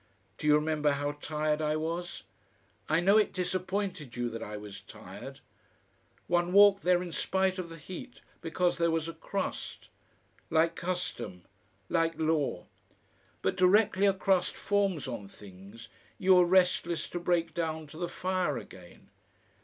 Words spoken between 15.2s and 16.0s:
things,